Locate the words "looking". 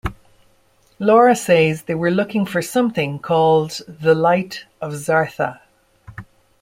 2.09-2.43